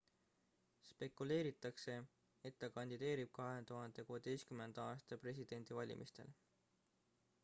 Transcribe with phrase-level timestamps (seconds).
[0.91, 1.97] spekuleeritakse
[2.51, 6.33] et ta kandideerib 2016 aasta presidendivalimistel